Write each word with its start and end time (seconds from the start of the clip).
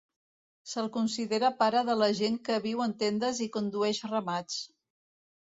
Se'l 0.71 0.87
considera 0.95 1.51
pare 1.59 1.83
de 1.91 1.97
la 1.99 2.09
gent 2.21 2.39
que 2.49 2.57
viu 2.65 2.83
en 2.89 2.97
tendes 3.05 3.45
i 3.47 3.51
condueix 3.59 4.03
ramats. 4.15 4.61